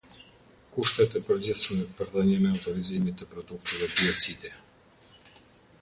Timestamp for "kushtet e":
0.75-1.19